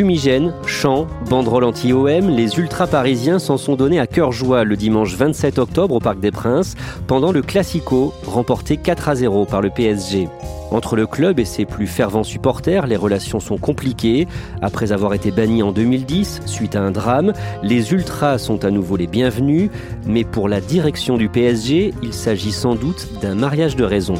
[0.00, 5.58] Fumigène, chants, banderoles anti-OM, les ultra-parisiens s'en sont donnés à cœur joie le dimanche 27
[5.58, 6.74] octobre au Parc des Princes
[7.06, 10.30] pendant le Classico remporté 4 à 0 par le PSG.
[10.70, 14.26] Entre le club et ses plus fervents supporters, les relations sont compliquées.
[14.62, 18.96] Après avoir été bannis en 2010 suite à un drame, les ultras sont à nouveau
[18.96, 19.68] les bienvenus,
[20.06, 24.14] mais pour la direction du PSG, il s'agit sans doute d'un mariage de raison.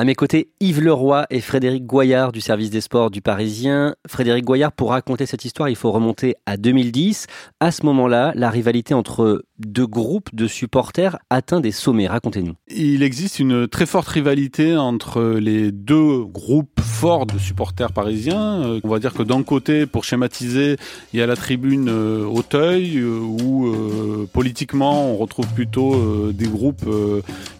[0.00, 3.96] À mes côtés, Yves Leroy et Frédéric Goyard du service des sports du Parisien.
[4.06, 7.26] Frédéric Goyard, pour raconter cette histoire, il faut remonter à 2010.
[7.58, 12.06] À ce moment-là, la rivalité entre deux groupes de supporters atteint des sommets.
[12.06, 12.54] Racontez-nous.
[12.68, 18.62] Il existe une très forte rivalité entre les deux groupes forts de supporters parisiens.
[18.62, 20.76] Euh, on va dire que d'un côté, pour schématiser,
[21.12, 23.74] il y a la tribune euh, Auteuil, euh, où
[24.32, 26.84] politiquement, on retrouve plutôt des groupes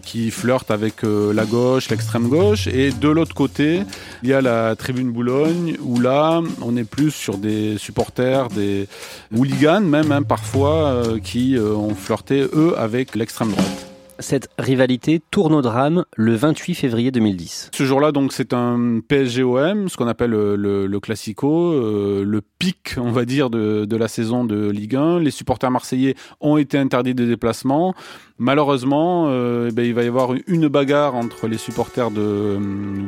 [0.08, 2.66] qui flirtent avec la gauche, l'extrême gauche.
[2.66, 3.82] Et de l'autre côté,
[4.22, 8.88] il y a la tribune Boulogne où là, on est plus sur des supporters, des
[9.36, 13.87] hooligans même hein, parfois, euh, qui euh, ont flirté eux avec l'extrême droite.
[14.20, 17.70] Cette rivalité tourne au drame le 28 février 2010.
[17.72, 22.96] Ce jour-là, donc, c'est un PSG-OM, ce qu'on appelle le, le, classico, euh, le pic,
[22.96, 25.20] on va dire, de, la saison de Ligue 1.
[25.20, 27.94] Les supporters marseillais ont été interdits de déplacement.
[28.40, 32.58] Malheureusement, euh, eh ben, il va y avoir une bagarre entre les supporters de euh,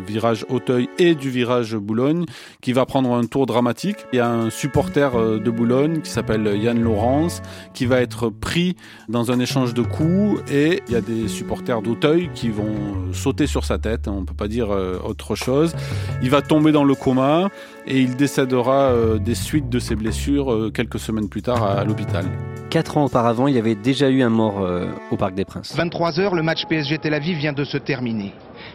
[0.05, 2.25] Virage Auteuil et du Virage Boulogne
[2.61, 3.99] qui va prendre un tour dramatique.
[4.13, 7.43] Il y a un supporter euh, de Boulogne qui s'appelle Yann Laurence
[7.75, 8.75] qui va être pris
[9.09, 13.47] dans un échange de coups et il y a des supporters d'Auteuil qui vont sauter
[13.47, 14.69] sur sa tête, on ne peut pas dire
[15.05, 15.75] autre chose.
[16.23, 17.49] Il va tomber dans le coma
[17.87, 22.27] et il décédera des suites de ses blessures quelques semaines plus tard à l'hôpital.
[22.71, 24.65] Quatre ans auparavant, il y avait déjà eu un mort
[25.11, 25.77] au Parc des Princes.
[25.77, 28.33] 23h, le match PSG Tel Aviv vient de se terminer.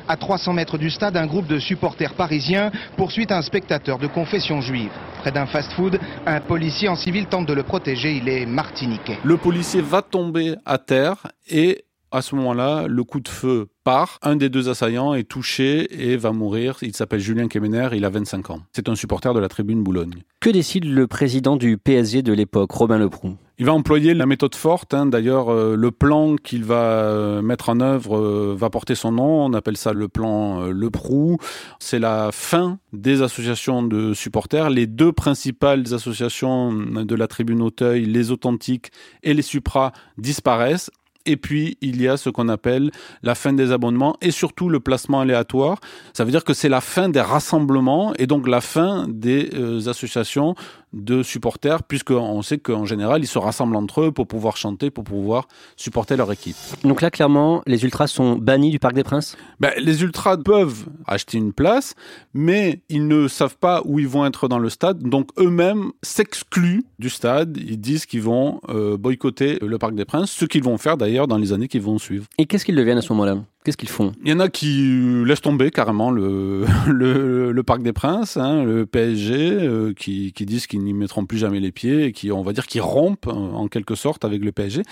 [0.08, 4.62] À 300 mètres du stade, un groupe de supporters parisiens poursuit un spectateur de confession
[4.62, 4.92] juive.
[5.22, 9.18] Près d'un fast-food, un policier en civil tente de le protéger, il est martiniquais.
[9.24, 11.86] Le policier va tomber à terre et
[12.16, 14.18] à ce moment-là, le coup de feu part.
[14.22, 16.78] Un des deux assaillants est touché et va mourir.
[16.82, 18.62] Il s'appelle Julien Kemener, il a 25 ans.
[18.74, 20.24] C'est un supporter de la tribune Boulogne.
[20.40, 24.56] Que décide le président du PSG de l'époque, Robin Leproux il va employer la méthode
[24.56, 24.94] forte.
[24.94, 25.06] Hein.
[25.06, 29.46] D'ailleurs, euh, le plan qu'il va euh, mettre en œuvre euh, va porter son nom.
[29.46, 31.38] On appelle ça le plan Le Prou.
[31.80, 34.70] C'est la fin des associations de supporters.
[34.70, 38.92] Les deux principales associations de la tribune Auteuil, les Authentiques
[39.24, 40.92] et les Supra, disparaissent.
[41.26, 42.92] Et puis, il y a ce qu'on appelle
[43.24, 45.80] la fin des abonnements et surtout le placement aléatoire.
[46.14, 49.88] Ça veut dire que c'est la fin des rassemblements et donc la fin des euh,
[49.88, 50.56] associations
[50.96, 55.04] de supporters, puisqu'on sait qu'en général, ils se rassemblent entre eux pour pouvoir chanter, pour
[55.04, 56.56] pouvoir supporter leur équipe.
[56.84, 59.38] Donc là, clairement, les ultras sont bannis du Parc des Princes?
[59.60, 61.94] Ben, Les ultras peuvent acheter une place,
[62.34, 66.86] mais ils ne savent pas où ils vont être dans le stade, donc eux-mêmes s'excluent
[66.98, 67.58] du stade.
[67.58, 71.28] Ils disent qu'ils vont euh, boycotter le Parc des Princes, ce qu'ils vont faire d'ailleurs
[71.28, 72.26] dans les années qui vont suivre.
[72.38, 73.38] Et qu'est-ce qu'ils deviennent à ce moment-là?
[73.66, 74.12] Qu'est-ce qu'ils font?
[74.24, 78.86] Il y en a qui laissent tomber carrément le, le, Parc des Princes, hein, le
[78.86, 82.44] PSG, euh, qui, qui disent qu'ils n'y mettront plus jamais les pieds et qui, on
[82.44, 84.84] va dire, qui rompent en quelque sorte avec le PSG.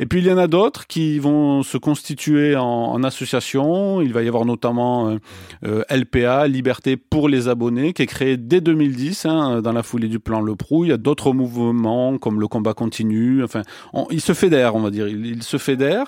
[0.00, 4.00] Et puis il y en a d'autres qui vont se constituer en, association.
[4.00, 5.18] Il va y avoir notamment
[5.64, 10.08] euh, LPA, Liberté pour les abonnés, qui est créé dès 2010 hein, dans la foulée
[10.08, 10.86] du plan Le Prou.
[10.86, 13.44] Il y a d'autres mouvements comme le combat continu.
[13.44, 13.62] Enfin,
[13.92, 15.06] on, se fédère, on va dire.
[15.06, 16.06] Il, il se fédère.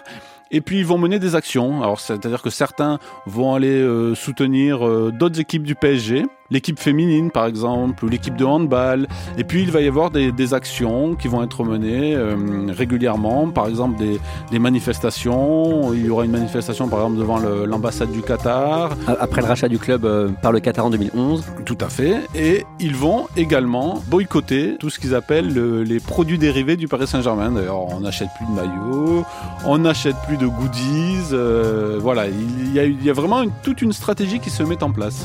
[0.52, 1.82] Et puis ils vont mener des actions.
[1.82, 7.30] Alors c'est-à-dire que certains vont aller euh, soutenir euh, d'autres équipes du PSG, l'équipe féminine
[7.30, 9.08] par exemple, ou l'équipe de handball.
[9.38, 12.36] Et puis il va y avoir des, des actions qui vont être menées euh,
[12.68, 13.48] régulièrement.
[13.48, 14.20] Par exemple des,
[14.50, 15.92] des, manifestations.
[15.94, 18.96] Il y aura une manifestation par exemple devant l'ambassade du Qatar.
[19.06, 20.06] Après le rachat du club
[20.42, 21.44] par le Qatar en 2011.
[21.64, 22.20] Tout à fait.
[22.34, 27.06] Et ils vont également boycotter tout ce qu'ils appellent le, les produits dérivés du Paris
[27.06, 27.50] Saint-Germain.
[27.52, 29.24] D'ailleurs on n'achète plus de maillots,
[29.64, 31.32] on n'achète plus de goodies.
[31.32, 34.62] Euh, voilà, il y, a, il y a vraiment une, toute une stratégie qui se
[34.62, 35.24] met en place.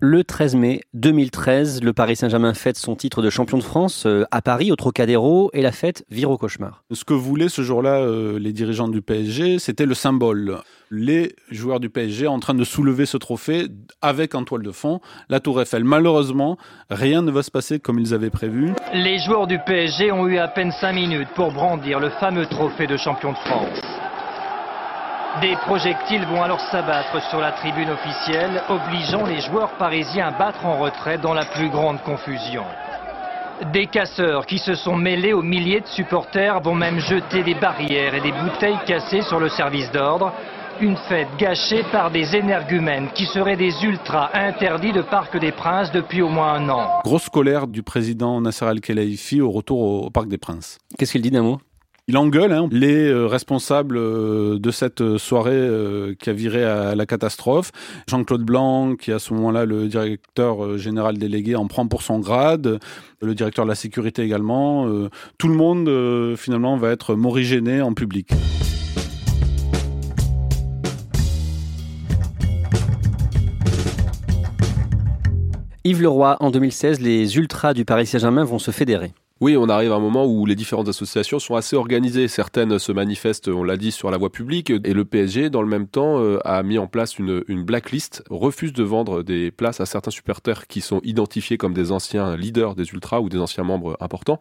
[0.00, 4.24] Le 13 mai 2013, le Paris Saint-Germain fête son titre de champion de France euh,
[4.30, 6.84] à Paris, au Trocadéro, et la fête vire au cauchemar.
[6.92, 10.58] Ce que voulaient ce jour-là euh, les dirigeants du PSG, c'était le symbole.
[10.90, 13.68] Les joueurs du PSG en train de soulever ce trophée
[14.02, 15.00] avec en toile de fond
[15.30, 15.82] la Tour Eiffel.
[15.82, 16.58] Malheureusement,
[16.90, 18.74] rien ne va se passer comme ils avaient prévu.
[18.92, 22.86] Les joueurs du PSG ont eu à peine 5 minutes pour brandir le fameux trophée
[22.86, 23.95] de champion de France.
[25.40, 30.64] Des projectiles vont alors s'abattre sur la tribune officielle, obligeant les joueurs parisiens à battre
[30.64, 32.64] en retrait dans la plus grande confusion.
[33.70, 38.14] Des casseurs qui se sont mêlés aux milliers de supporters vont même jeter des barrières
[38.14, 40.32] et des bouteilles cassées sur le service d'ordre.
[40.80, 45.92] Une fête gâchée par des énergumènes qui seraient des ultras interdits de Parc des Princes
[45.92, 47.00] depuis au moins un an.
[47.04, 50.78] Grosse colère du président Nasser Al-Khelaifi au retour au Parc des Princes.
[50.96, 51.58] Qu'est-ce qu'il dit d'un mot
[52.08, 56.94] il engueule hein, les euh, responsables euh, de cette soirée euh, qui a viré à
[56.94, 57.72] la catastrophe.
[58.08, 62.78] Jean-Claude Blanc, qui à ce moment-là le directeur général délégué, en prend pour son grade.
[63.20, 64.88] Le directeur de la sécurité également.
[65.38, 68.30] Tout le monde finalement va être morigéné en public.
[75.84, 79.12] Yves Leroy, en 2016, les ultras du Paris Saint-Germain vont se fédérer.
[79.42, 82.26] Oui, on arrive à un moment où les différentes associations sont assez organisées.
[82.26, 84.70] Certaines se manifestent, on l'a dit, sur la voie publique.
[84.70, 88.72] Et le PSG, dans le même temps, euh, a mis en place une, blacklist, refuse
[88.72, 92.84] de vendre des places à certains supporters qui sont identifiés comme des anciens leaders des
[92.84, 94.40] Ultras ou des anciens membres importants.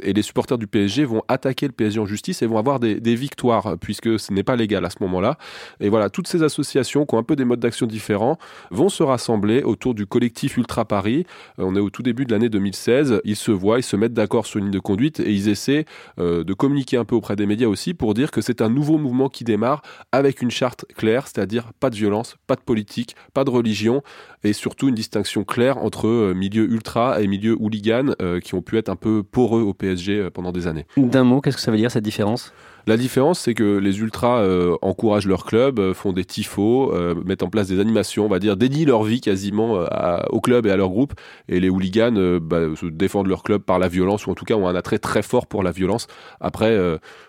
[0.00, 3.00] Et les supporters du PSG vont attaquer le PSG en justice et vont avoir des,
[3.00, 5.38] des victoires, puisque ce n'est pas légal à ce moment-là.
[5.80, 8.38] Et voilà, toutes ces associations qui ont un peu des modes d'action différents
[8.70, 11.26] vont se rassembler autour du collectif Ultra Paris.
[11.58, 13.22] Euh, on est au tout début de l'année 2016.
[13.24, 15.86] Ils se voient, ils se mettent d'accord sur une ligne de conduite et ils essaient
[16.18, 18.98] euh, de communiquer un peu auprès des médias aussi pour dire que c'est un nouveau
[18.98, 23.44] mouvement qui démarre avec une charte claire, c'est-à-dire pas de violence, pas de politique, pas
[23.44, 24.02] de religion
[24.44, 28.62] et surtout une distinction claire entre euh, milieu ultra et milieu hooligan euh, qui ont
[28.62, 30.86] pu être un peu poreux au PSG pendant des années.
[30.96, 32.52] D'un mot, qu'est-ce que ça veut dire cette différence?
[32.88, 37.16] La différence, c'est que les ultras euh, encouragent leur club, euh, font des tifos, euh,
[37.24, 39.84] mettent en place des animations, on va dire, dédient leur vie quasiment
[40.30, 41.14] au club et à leur groupe.
[41.48, 44.54] Et les hooligans bah, se défendent leur club par la violence, ou en tout cas
[44.54, 46.06] ont un attrait très fort pour la violence.
[46.40, 46.78] Après,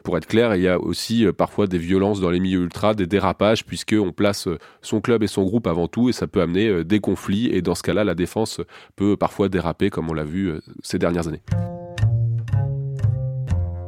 [0.03, 3.07] pour être clair, il y a aussi parfois des violences dans les milieux ultras, des
[3.07, 4.47] dérapages, puisqu'on place
[4.81, 7.47] son club et son groupe avant tout, et ça peut amener des conflits.
[7.47, 8.61] Et dans ce cas-là, la défense
[8.95, 11.41] peut parfois déraper, comme on l'a vu ces dernières années.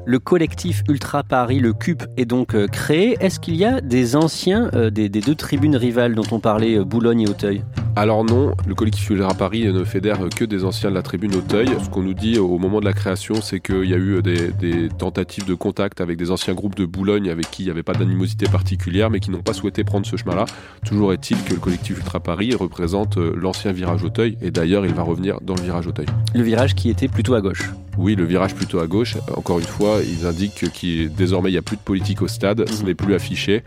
[0.10, 3.16] Le collectif Ultra Paris, le CUP, est donc euh, créé.
[3.20, 6.84] Est-ce qu'il y a des anciens euh, des, deux tribunes rivales dont on parlait, euh,
[6.84, 7.62] Boulogne et Auteuil?
[7.96, 11.68] Alors non, le collectif Ultra Paris ne fédère que des anciens de la tribune Auteuil.
[11.84, 14.52] Ce qu'on nous dit au moment de la création, c'est qu'il y a eu des,
[14.52, 17.84] des, tentatives de contact avec des anciens groupes de Boulogne avec qui il n'y avait
[17.84, 20.46] pas d'animosité particulière, mais qui n'ont pas souhaité prendre ce chemin-là.
[20.86, 25.04] Toujours est-il que le collectif Ultra Paris représente l'ancien virage Auteuil, et d'ailleurs il va
[25.04, 26.08] revenir dans le virage Auteuil.
[26.34, 29.18] Le virage qui était plutôt à gauche oui, le virage plutôt à gauche.
[29.36, 32.70] Encore une fois, ils indiquent qu'il désormais il n'y a plus de politique au stade,
[32.70, 33.62] ce n'est plus affiché.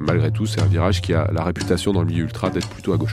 [0.00, 2.92] Malgré tout, c'est un virage qui a la réputation dans le milieu ultra d'être plutôt
[2.92, 3.12] à gauche.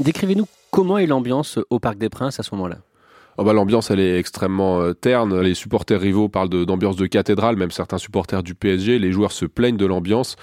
[0.00, 2.78] Décrivez-nous comment est l'ambiance au Parc des Princes à ce moment-là
[3.36, 5.40] Oh bah, L'ambiance, elle est extrêmement euh, terne.
[5.40, 8.98] Les supporters rivaux parlent d'ambiance de, cathédrale, même certains supporters du PSG.
[8.98, 10.36] Les joueurs se plaignent de l'ambiance.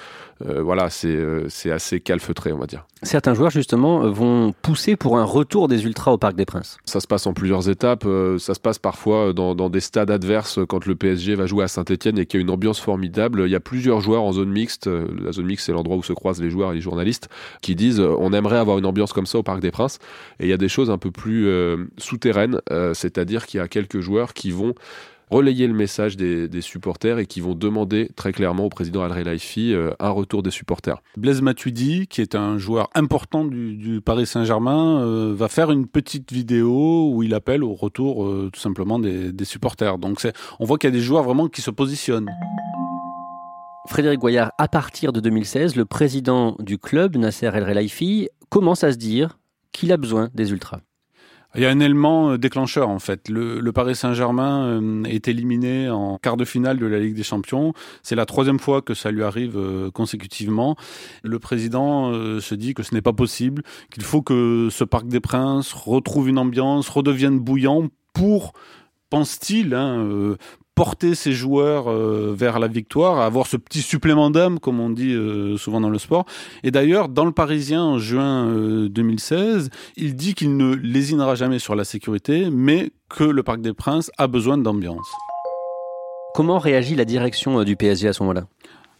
[0.47, 2.85] Euh, voilà, c'est euh, assez calfeutré, on va dire.
[3.03, 6.77] Certains joueurs, justement, vont pousser pour un retour des Ultras au Parc des Princes.
[6.85, 8.05] Ça se passe en plusieurs étapes.
[8.05, 11.63] Euh, ça se passe parfois dans, dans, des stades adverses quand le PSG va jouer
[11.63, 13.43] à Saint-Etienne et qu'il y a une ambiance formidable.
[13.45, 14.87] Il y a plusieurs joueurs en zone mixte.
[14.87, 17.29] La zone mixte, c'est l'endroit où se croisent les joueurs et les journalistes
[17.61, 19.99] qui disent on aimerait avoir une ambiance comme ça au Parc des Princes.
[20.39, 21.49] Et il y a des choses un peu plus
[21.97, 22.59] souterraines,
[22.93, 24.75] c'est-à-dire qu'il y a quelques joueurs qui vont
[25.31, 29.73] relayer le message des, supporters et qui vont demander très clairement au président Al Relaifi
[29.73, 31.01] euh, un retour des supporters.
[31.17, 36.31] Blaise Matuidi, qui est un joueur important du, Paris Saint-Germain, euh, va faire une petite
[36.31, 39.97] vidéo où il appelle au retour euh, tout simplement des, des supporters.
[39.97, 40.21] Donc
[40.59, 42.29] on voit qu'il y a des joueurs vraiment qui se positionnent.
[43.87, 48.91] Frédéric Goyard, à partir de 2016, le président du club, Nasser El Relaifi, commence à
[48.91, 49.39] se dire
[49.71, 50.81] qu'il a besoin des ultras.
[51.55, 53.27] Il y a un élément euh, déclencheur en fait.
[53.27, 57.73] Le, Paris Saint-Germain euh, est éliminé en quart de finale de la Ligue des Champions.
[58.03, 60.75] C'est la troisième fois que ça lui arrive euh, consécutivement.
[61.23, 65.19] Le président se dit que ce n'est pas possible, qu'il faut que ce Parc des
[65.19, 68.53] Princes retrouve une ambiance, redevienne bouillant pour
[69.09, 70.37] pense-t-il, hein,
[70.81, 75.13] porter ses joueurs euh, vers la victoire, avoir ce petit supplément d'âme, comme on dit
[75.13, 76.25] euh, souvent dans le sport.
[76.63, 78.51] Et d'ailleurs, dans le Parisien, en juin
[78.89, 83.61] 2016, euh, il dit qu'il ne lésinera jamais sur la sécurité, mais que le Parc
[83.61, 85.07] des Princes a besoin d'ambiance.
[86.33, 88.47] Comment réagit la direction du PSG à ce moment-là?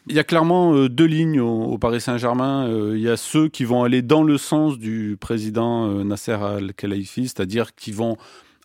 [0.06, 2.70] Il y a clairement deux lignes au, Paris Saint-Germain.
[2.94, 7.74] il y a ceux qui vont aller dans le sens du président Nasser Al-Khelaifi, c'est-à-dire
[7.74, 8.18] qui vont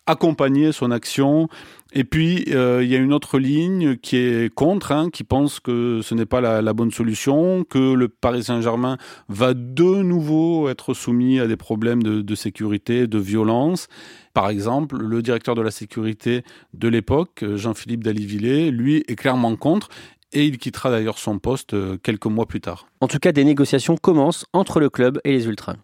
[0.07, 1.47] accompagner son action.
[1.93, 5.59] Et puis, euh, il y a une autre ligne qui est contre, hein, qui pense
[5.59, 8.97] que ce n'est pas la, bonne solution, que le Paris Saint-Germain
[9.29, 13.87] va de nouveau être soumis à des problèmes de, sécurité, de violence.
[14.33, 19.89] Par exemple, le directeur de la sécurité de l'époque, Jean-Philippe Dalivillé, lui est clairement contre
[20.33, 22.87] et il quittera d'ailleurs son poste euh, quelques mois plus tard.
[23.01, 25.75] En tout cas, des négociations commencent entre le club et les Ultras.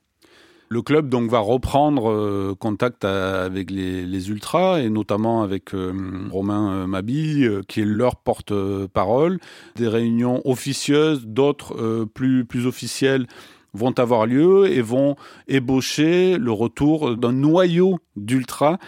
[0.74, 5.94] Le club donc va reprendre euh, contact avec les, ultras et notamment avec euh,
[6.32, 9.40] Romain euh, Mabi qui est leur porte-parole.
[9.76, 13.28] Des réunions officieuses, d'autres plus plus officielles
[13.76, 15.16] vont avoir lieu et vont
[15.48, 18.80] ébaucher le retour d'un noyau d'ultras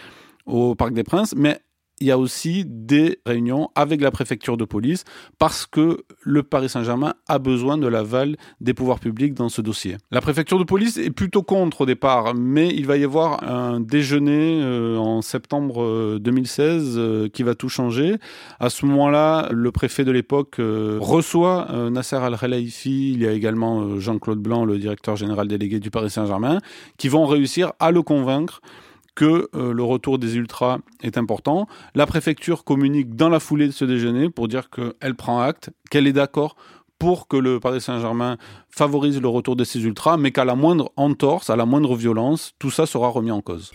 [0.44, 1.60] au Parc des Princes, mais
[2.00, 5.04] il y a aussi des réunions avec la préfecture de police
[5.38, 9.96] parce que le Paris Saint-Germain a besoin de l'aval des pouvoirs publics dans ce dossier.
[10.10, 13.80] La préfecture de police est plutôt contre au départ, mais il va y avoir un
[13.80, 18.16] déjeuner euh, en septembre 2016 euh, euh, qui va tout changer.
[18.60, 24.38] À ce moment-là, le préfet de l'époque reçoit Nasser Al-Khelaifi, il y a également Jean-Claude
[24.38, 26.60] Blanc, le directeur général délégué du Paris Saint-Germain,
[26.98, 28.60] qui vont réussir à le convaincre
[29.16, 31.66] que euh, le retour des ultras est important.
[31.96, 36.06] La préfecture communique dans la foulée de ce déjeuner pour dire qu'elle prend acte, qu'elle
[36.06, 36.54] est d'accord
[36.98, 38.36] pour que le Paris Saint-Germain
[38.70, 42.52] favorise le retour de ces ultras, mais qu'à la moindre entorse, à la moindre violence,
[42.58, 43.72] tout ça sera remis en cause.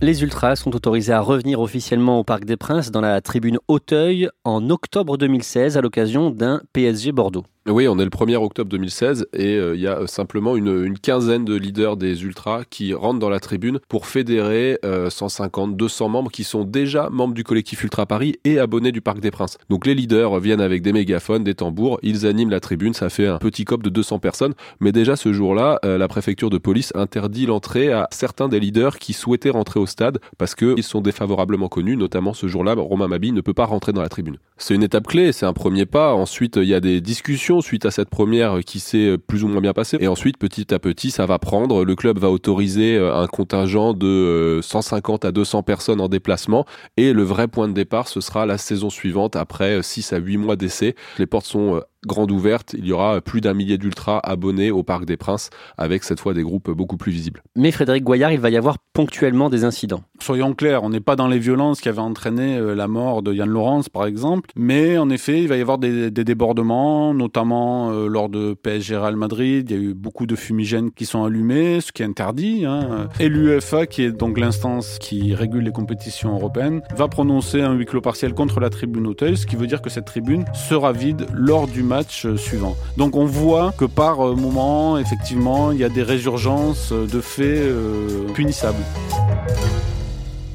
[0.00, 4.28] Les Ultras sont autorisés à revenir officiellement au Parc des Princes dans la tribune Auteuil
[4.44, 7.44] en octobre 2016 à l'occasion d'un PSG Bordeaux.
[7.68, 10.98] Oui, on est le 1er octobre 2016 et euh, il y a euh, simplement une,
[10.98, 14.78] quinzaine de leaders des Ultras qui rentrent dans la tribune pour fédérer
[15.10, 19.02] 150, euh, 200 membres qui sont déjà membres du collectif Ultra Paris et abonnés du
[19.02, 19.58] Parc des Princes.
[19.68, 23.26] Donc les leaders viennent avec des mégaphones, des tambours, ils animent la tribune, ça fait
[23.26, 24.54] un petit cop de 200 personnes.
[24.80, 29.12] Mais déjà ce jour-là, la préfecture de police interdit l'entrée à certains des leaders qui
[29.12, 33.42] souhaitaient rentrer au stade parce qu'ils sont défavorablement connus, notamment ce jour-là, Romain Mabi ne
[33.42, 34.38] peut pas rentrer dans la tribune.
[34.56, 36.14] C'est une étape clé, c'est un premier pas.
[36.14, 39.60] Ensuite, il y a des discussions suite à cette première qui s'est plus ou moins
[39.60, 39.98] bien passée.
[40.00, 41.84] Et ensuite, petit à petit, ça va prendre.
[41.84, 46.66] Le club va autoriser euh, un contingent de 150 euh, à 200 personnes en déplacement.
[46.96, 50.36] Et le vrai point de départ, ce sera la saison suivante, après 6 à 8
[50.36, 50.94] mois d'essai.
[51.18, 54.82] Les portes sont euh, grande ouverte, il y aura plus d'un millier d'ultras abonnés au
[54.82, 57.42] Parc des Princes, avec cette fois des groupes beaucoup plus visibles.
[57.56, 60.02] Mais Frédéric Goyard, il va y avoir ponctuellement des incidents.
[60.20, 63.32] Soyons clairs, on n'est pas dans les violences qui avaient entraîné euh, la mort de
[63.32, 68.06] Yann Laurence, par exemple, mais en effet, il va y avoir des, débordements, notamment euh,
[68.06, 71.80] lors de PSG Real Madrid, il y a eu beaucoup de fumigènes qui sont allumés,
[71.80, 73.08] ce qui est interdit, hein.
[73.18, 77.86] et l'UEFA, qui est donc l'instance qui régule les compétitions européennes, va prononcer un huis
[77.86, 81.26] clos partiel contre la tribune Auteuil, ce qui veut dire que cette tribune sera vide
[81.32, 82.76] lors du match euh, suivant.
[82.96, 87.46] Donc on voit que par euh, moment, effectivement, il y a des résurgences de faits
[87.46, 88.84] euh, punissables.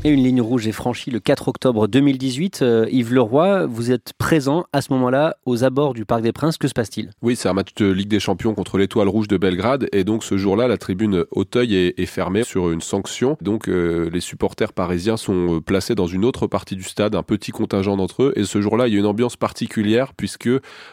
[0.05, 2.60] Et une ligne rouge est franchie le 4 octobre 2018.
[2.62, 6.57] Euh, Yves Leroy, vous êtes présent à ce moment-là aux abords du Parc des Princes.
[6.57, 7.12] Que se passe-t-il?
[7.22, 9.88] Oui, c'est un match de Ligue des Champions contre l'Étoile Rouge de Belgrade.
[9.93, 13.38] Et donc ce jour-là, la tribune Auteuil est, fermée sur une sanction.
[13.39, 17.24] Donc euh, les supporters parisiens sont euh, placés dans une autre partie du stade, un
[17.24, 18.33] petit contingent d'entre eux.
[18.36, 20.50] Et ce jour-là, il y a une ambiance particulière puisque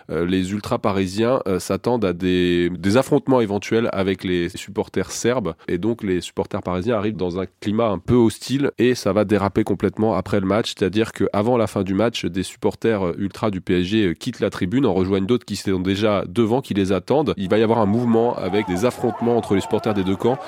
[0.09, 5.55] les ultra-parisiens s'attendent à des, des affrontements éventuels avec les supporters serbes.
[5.67, 9.25] Et donc les supporters parisiens arrivent dans un climat un peu hostile et ça va
[9.25, 13.61] déraper complètement après le match, c'est-à-dire qu'avant la fin du match, des supporters ultra du
[13.61, 17.35] PSG quittent la tribune, en rejoignent d'autres qui sont déjà devant, qui les attendent.
[17.37, 20.39] Il va y avoir un mouvement avec des affrontements entre les supporters des deux camps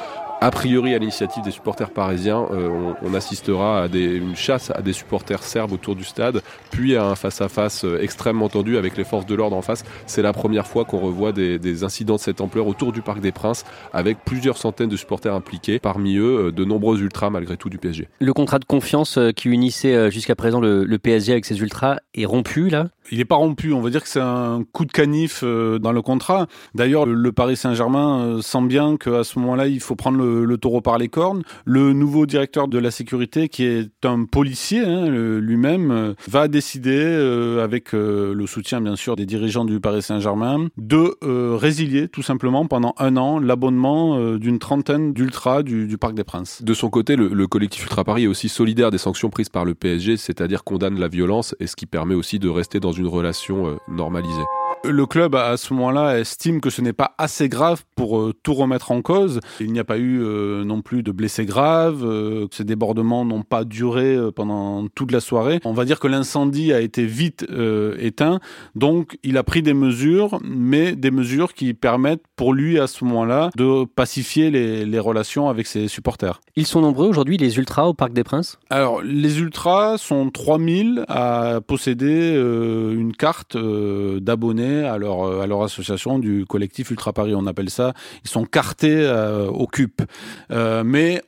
[0.43, 4.93] a priori, à l'initiative des supporters parisiens, euh, on, assistera à une chasse à des
[4.93, 9.25] supporters serbes autour du stade, puis à un face-à-face euh, extrêmement tendu avec les forces
[9.25, 9.85] de l'ordre en face.
[10.07, 13.31] C'est la première fois qu'on revoit des, incidents de cette ampleur autour du Parc des
[13.31, 17.71] Princes, avec plusieurs centaines de supporters impliqués, parmi eux euh, de nombreux ultras malgré tout
[17.71, 18.09] du PSG.
[18.19, 22.69] Le contrat de confiance qui unissait jusqu'à présent le PSG avec ses ultras est rompu
[22.69, 22.89] là?
[23.13, 23.73] Il n'est pas rompu.
[23.73, 26.49] On va dire que c'est un coup de canif dans le contrat.
[26.75, 30.99] D'ailleurs, le Paris Saint-Germain sent bien qu'à ce moment-là, il faut prendre le taureau par
[30.99, 31.43] les cornes.
[31.65, 36.91] Le nouveau directeur de la sécurité, qui est un policier hein, lui-même, euh, va décider,
[36.97, 41.17] euh, avec euh, le soutien bien sûr des dirigeants du Paris Saint-Germain, de
[41.55, 46.63] résilier tout simplement pendant un an l'abonnement d'une trentaine d'ultras du, Parc des Princes.
[46.63, 49.75] De son côté, le, collectif Ultra Paris est aussi solidaire des sanctions prises par le
[49.75, 53.77] PSG, c'est-à-dire condamne la violence et ce qui permet aussi de rester dans une relation
[53.89, 54.45] normalisée.
[54.85, 58.53] Le club, à ce moment-là, estime que ce n'est pas assez grave pour euh, tout
[58.53, 59.39] remettre en cause.
[59.61, 63.45] Il n'y a pas eu euh, non plus de blessés graves, euh, ces débordements n'ont
[63.45, 65.61] pas duré pendant toute la soirée.
[65.65, 67.47] On va dire que l'incendie a été vite
[67.99, 68.41] éteint,
[68.75, 73.05] donc il a pris des mesures, mais des mesures qui permettent pour lui, à ce
[73.05, 76.41] moment-là, de pacifier les, les relations avec ses supporters.
[76.57, 78.59] Ils sont nombreux aujourd'hui, les ultras au Parc des Princes?
[78.69, 85.63] Alors, les ultras sont 3000 à posséder une carte d'abonnés à leur, euh, à leur
[85.63, 87.33] association du collectif Ultra Paris.
[87.37, 87.95] On appelle ça,
[88.25, 90.03] ils sont cartés euh, au CUP.
[90.51, 91.23] Euh, mais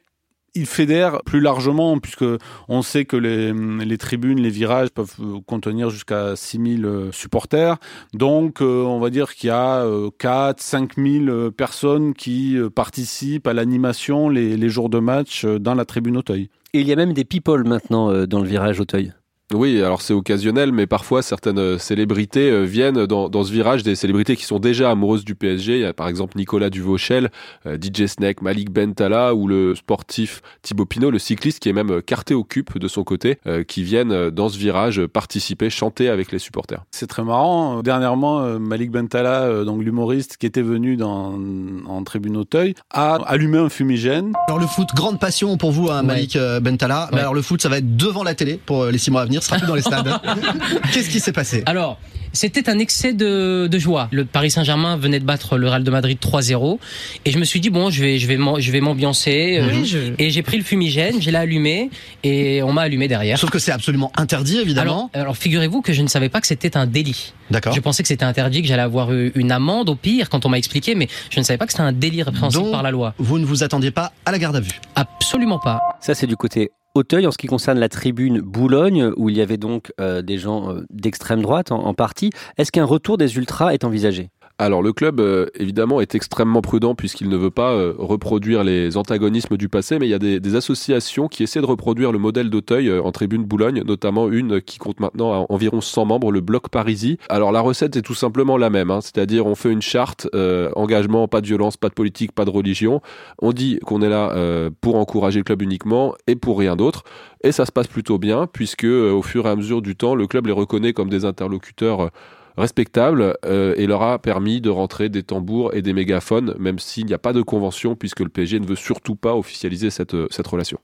[0.55, 2.25] ils fédèrent plus largement puisque
[2.69, 7.77] on sait que les, tribunes, les virages peuvent contenir jusqu'à 6000 supporters.
[8.13, 9.85] Donc on va dire qu'il y a
[10.19, 16.17] 4 5000 personnes qui participent à l'animation les, les jours de match dans la tribune
[16.17, 16.49] Auteuil.
[16.73, 19.13] Et il y a même des people maintenant dans le virage Auteuil.
[19.55, 23.85] Oui, alors c'est occasionnel, mais parfois certaines euh, célébrités euh, viennent dans, dans, ce virage,
[23.85, 25.75] des célébrités qui sont déjà amoureuses du PSG.
[25.75, 27.31] Il y a par exemple Nicolas Duvauchel,
[27.67, 32.03] euh, DJ Snake, Malik Bentala ou le sportif Thibaut Pinot, le cycliste qui est même
[32.03, 36.39] carté au CUP de son côté, qui viennent dans ce virage participer, chanter avec les
[36.39, 36.83] supporters.
[36.91, 37.83] C'est très marrant.
[37.83, 41.39] Dernièrement, Malik Bentala, donc l'humoriste qui était venu dans,
[41.87, 44.33] en tribune Auteuil, a allumé un fumigène.
[44.49, 47.09] Alors le foot, grande passion pour vous, hein, Malik Bentala.
[47.13, 49.27] Mais alors le foot, ça va être devant la télé pour les six mois à
[49.27, 50.21] venir sera plus dans les stades.
[50.93, 51.63] Qu'est-ce qui s'est passé?
[51.67, 51.99] Alors,
[52.35, 54.09] c'était un excès de, de, joie.
[54.11, 56.79] Le Paris Saint-Germain venait de battre le Real de Madrid 3-0
[57.25, 60.31] et je me suis dit bon, je vais je vais je vais m'ambiancer euh, et
[60.31, 61.90] j'ai pris le fumigène, j'ai allumé
[62.25, 63.38] et on m'a allumé derrière.
[63.38, 65.11] Sauf que c'est absolument interdit évidemment.
[65.12, 67.33] Alors, alors figurez-vous que je ne savais pas que c'était un délit.
[67.53, 67.73] D'accord.
[67.73, 70.59] Je pensais que c'était interdit, que j'allais avoir une amende au pire quand on m'a
[70.59, 73.14] expliqué, mais je ne savais pas que c'était un délit répréhensible par la loi.
[73.18, 75.81] Vous ne vous attendiez pas à la garde à vue Absolument pas.
[76.01, 79.40] Ça c'est du côté Auteuil en ce qui concerne la tribune Boulogne, où il y
[79.40, 82.30] avait donc euh, des gens euh, d'extrême droite en, en partie.
[82.57, 84.30] Est-ce qu'un retour des ultras est envisagé?
[84.59, 88.97] Alors le club, euh, évidemment, est extrêmement prudent puisqu'il ne veut pas euh, reproduire les
[88.97, 92.51] antagonismes du passé, mais il y a des, associations qui essaient de reproduire le modèle
[92.51, 96.69] d'Auteuil euh, en tribune Boulogne, notamment une qui compte maintenant environ 100 membres, le Bloc
[96.69, 97.19] Parisie.
[97.29, 100.29] Alors la recette est tout simplement la même, hein, c'est-à-dire on fait une charte,
[100.77, 103.01] engagement, pas de violence, pas de politique, pas de religion.
[103.43, 104.33] On dit qu'on est là
[104.81, 107.03] pour encourager le club uniquement et pour rien d'autre.
[107.43, 110.27] Et ça se passe plutôt bien puisque au fur et à mesure du temps, le
[110.27, 112.11] club les reconnaît comme des interlocuteurs
[112.57, 117.07] respectable euh, et leur a permis de rentrer des tambours et des mégaphones, même s'il
[117.07, 120.47] n'y a pas de convention, puisque le PSG ne veut surtout pas officialiser cette, cette
[120.47, 120.79] relation.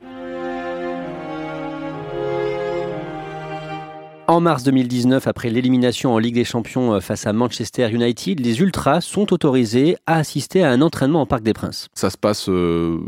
[4.31, 8.61] En mars 2019, après l'élimination en Ligue des Champions euh, face à Manchester United, les
[8.61, 11.89] Ultras sont autorisés à assister à un entraînement en Parc des Princes.
[11.95, 13.01] Ça se passe euh,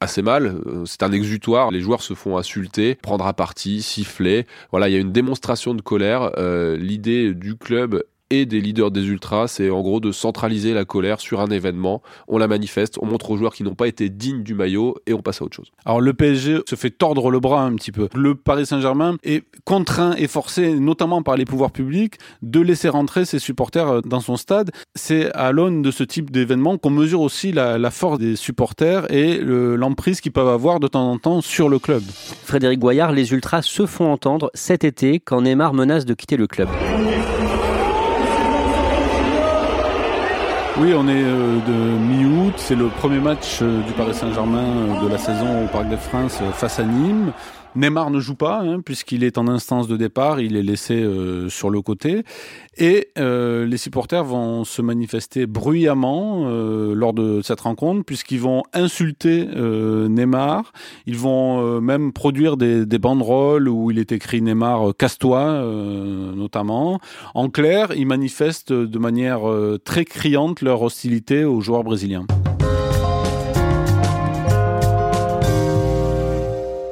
[0.00, 0.46] assez mal.
[0.46, 1.70] Euh, c'est un exutoire.
[1.70, 4.46] Les joueurs se font insulter, prendre à partie, siffler.
[4.70, 6.30] Voilà, il y a une démonstration de colère.
[6.78, 11.20] L'idée du club et des leaders des ultras, c'est en gros de centraliser la colère
[11.20, 12.02] sur un événement.
[12.28, 15.12] On la manifeste, on montre aux joueurs qui n'ont pas été dignes du maillot et
[15.12, 15.70] on passe à autre chose.
[15.84, 18.08] Alors le PSG se fait tordre le bras un petit peu.
[18.14, 23.24] Le Paris Saint-Germain est contraint et forcé, notamment par les pouvoirs publics, de laisser rentrer
[23.24, 24.70] ses supporters euh, dans son stade.
[24.94, 29.12] C'est à l'aune de ce type d'événement qu'on mesure aussi la, la, force des supporters
[29.12, 32.02] et l'emprise qu'ils peuvent avoir de temps en temps sur le club.
[32.44, 36.46] Frédéric Goyard, les ultras se font entendre cet été quand Neymar menace de quitter le
[36.46, 36.68] club.
[40.78, 42.54] Oui, on est euh, de mi-août.
[42.56, 45.96] C'est le premier match euh, du Paris Saint-Germain euh, de la saison au Parc des
[45.96, 47.32] Princes face à Nîmes.
[47.76, 51.48] Neymar ne joue pas, hein, puisqu'il est en instance de départ, il est laissé euh,
[51.48, 52.24] sur le côté.
[52.76, 58.62] Et euh, les supporters vont se manifester bruyamment euh, lors de cette rencontre, puisqu'ils vont
[58.72, 60.72] insulter Neymar.
[61.06, 65.62] Ils vont même produire des, des, banderoles où il est écrit Neymar casse-toi,
[66.34, 67.00] notamment.
[67.34, 69.40] En clair, ils manifestent de manière
[69.84, 72.26] très criante leur hostilité aux joueurs brésiliens.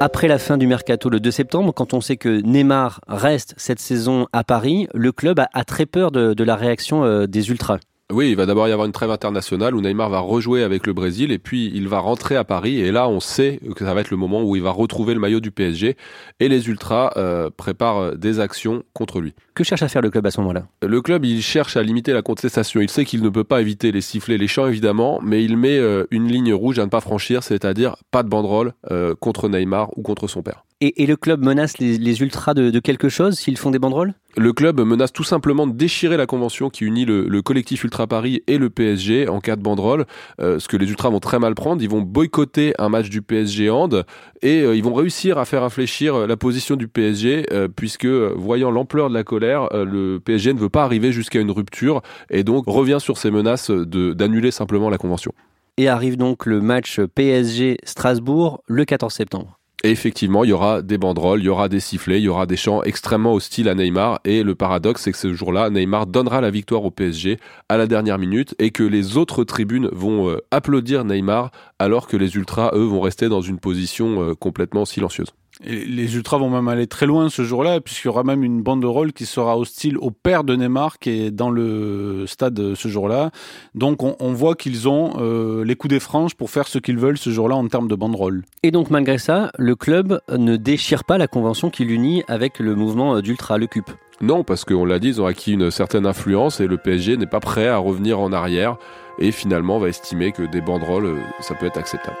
[0.01, 3.79] Après la fin du mercato le 2 septembre, quand on sait que Neymar reste cette
[3.79, 7.79] saison à Paris, le club a, très peur de, la réaction euh, des ultras.
[8.11, 10.93] Oui, il va d'abord y avoir une trêve internationale où Neymar va rejouer avec le
[10.93, 14.01] Brésil et puis il va rentrer à Paris et là on sait que ça va
[14.01, 15.95] être le moment où il va retrouver le maillot du PSG
[16.39, 19.35] et les Ultras euh, préparent des actions contre lui.
[19.53, 20.65] Que cherche à faire le club à ce moment-là?
[20.81, 22.81] Le club, il cherche à limiter la contestation.
[22.81, 25.77] Il sait qu'il ne peut pas éviter les sifflets, les chants évidemment, mais il met
[25.77, 29.95] euh, une ligne rouge à ne pas franchir, c'est-à-dire pas de banderole euh, contre Neymar
[29.97, 30.63] ou contre son père.
[30.81, 34.13] Et, le club menace les, ultras de, quelque chose s'ils font des banderoles?
[34.37, 38.43] Le club menace tout simplement de déchirer la convention qui unit le, collectif Ultra Paris
[38.47, 40.05] et le PSG en cas de banderole.
[40.39, 41.81] Euh, ce que les ultras vont très mal prendre.
[41.81, 44.05] Ils vont boycotter un match du PSG Hand
[44.41, 48.71] et euh, ils vont réussir à faire infléchir la position du PSG euh, puisque voyant
[48.71, 52.63] l'ampleur de la colère, le PSG ne veut pas arriver jusqu'à une rupture et donc
[52.67, 55.33] revient sur ces menaces d'annuler simplement la convention.
[55.75, 59.58] Et arrive donc le match PSG Strasbourg le 14 septembre.
[59.83, 62.45] Et effectivement, il y aura des banderoles, il y aura des sifflets, il y aura
[62.45, 64.19] des chants extrêmement hostiles à Neymar.
[64.25, 67.39] Et le paradoxe, c'est que ce jour-là, Neymar donnera la victoire au PSG
[67.69, 72.17] à la dernière minute et que les autres tribunes vont euh, applaudir Neymar alors que
[72.17, 75.29] les Ultras, eux, vont rester dans une position euh, complètement silencieuse
[75.61, 78.81] les Ultras vont même aller très loin ce jour-là, puisqu'il y aura même une bande
[78.81, 82.87] de rôle qui sera hostile au père de Neymar, qui est dans le stade ce
[82.87, 83.31] jour-là.
[83.75, 87.17] Donc on, voit qu'ils ont euh, les coups des franges pour faire ce qu'ils veulent
[87.17, 88.43] ce jour-là en termes de banderole.
[88.63, 92.75] Et donc malgré ça, le club ne déchire pas la convention qui l'unit avec le
[92.75, 93.89] mouvement d'Ultra, le CUP.
[94.21, 97.25] Non, parce qu'on l'a dit, ils ont acquis une certaine influence et le PSG n'est
[97.25, 98.77] pas prêt à revenir en arrière
[99.17, 102.17] et finalement va estimer que des banderoles, euh, ça peut être acceptable.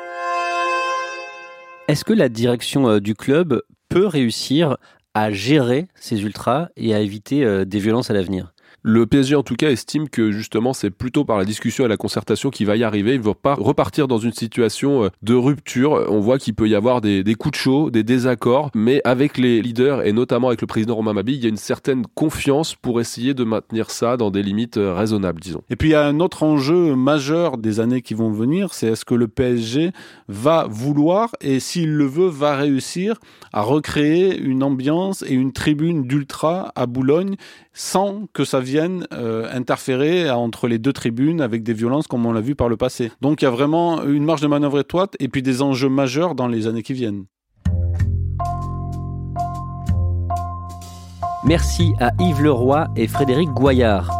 [1.89, 4.77] Est-ce que la direction euh, du club peut réussir
[5.15, 8.53] à gérer ces ultras et à éviter euh, des violences à l'avenir?
[8.81, 11.97] Le PSG en tout cas estime que justement c'est plutôt par la discussion et la
[11.97, 13.13] concertation qu'il va y arriver.
[13.13, 16.07] Il ne va pas repartir dans une situation euh, de rupture.
[16.09, 19.61] On voit qu'il peut y avoir des, coups de chaud, des désaccords, mais avec les
[19.61, 23.01] leaders et notamment avec le président Romain Mabi, il y a une certaine confiance pour
[23.01, 25.61] essayer de maintenir ça dans des limites euh, raisonnables, disons.
[25.69, 28.87] Et puis il y a un autre enjeu majeur des années qui vont venir, c'est
[28.87, 29.91] est-ce que le PSG
[30.27, 33.19] va vouloir et s'il le veut va réussir
[33.53, 37.35] à recréer une ambiance et une tribune d'ultra à Boulogne
[37.73, 42.31] sans que ça vienne euh, interférer entre les deux tribunes avec des violences comme on
[42.31, 43.11] l'a vu par le passé.
[43.21, 46.35] Donc il y a vraiment une marge de manœuvre étroite et puis des enjeux majeurs
[46.35, 47.25] dans les années qui viennent.
[51.45, 54.11] Merci à Yves Leroy et Frédéric Goyard.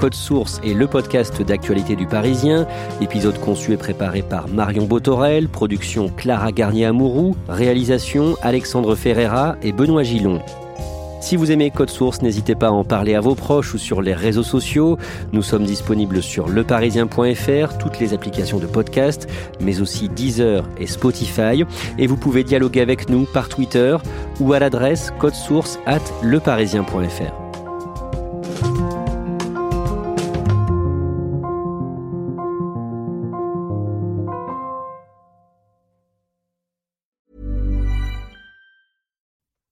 [0.00, 2.66] Code Source est le podcast d'actualité du Parisien.
[3.02, 10.02] Épisode conçu et préparé par Marion Botorel, production Clara Garnier-Amouroux, réalisation Alexandre Ferreira et Benoît
[10.02, 10.40] Gillon.
[11.20, 14.02] Si vous aimez Code Source, n'hésitez pas à en parler à vos proches ou sur
[14.02, 14.98] les réseaux sociaux.
[15.32, 19.28] Nous sommes disponibles sur leparisien.fr, toutes les applications de podcast,
[19.60, 21.64] mais aussi Deezer et Spotify.
[21.98, 23.96] Et vous pouvez dialoguer avec nous par Twitter
[24.40, 27.39] ou à l'adresse codesource at leparisien.fr.